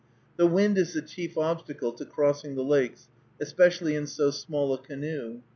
[0.37, 3.07] The wind is the chief obstacle to crossing the lakes,
[3.39, 5.41] especially in so small a canoe.